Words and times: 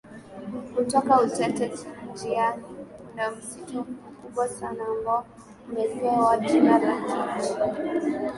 Kutoka 0.75 1.13
Utete 1.21 1.71
njiani 2.13 2.63
kuna 3.07 3.31
msitu 3.31 3.77
mkubwa 3.91 4.47
sana 4.47 4.83
ambao 4.85 5.25
umepewa 5.71 6.37
jina 6.37 6.77
la 6.79 7.01
Kichi 7.35 7.59